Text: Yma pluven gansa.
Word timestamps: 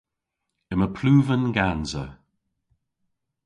Yma 0.73 0.87
pluven 0.97 1.43
gansa. 1.55 2.05